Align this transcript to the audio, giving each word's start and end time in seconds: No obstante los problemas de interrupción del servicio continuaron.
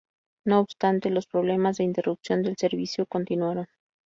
No 0.45 0.59
obstante 0.61 1.11
los 1.11 1.27
problemas 1.27 1.77
de 1.77 1.83
interrupción 1.83 2.41
del 2.41 2.57
servicio 2.57 3.05
continuaron. 3.05 3.67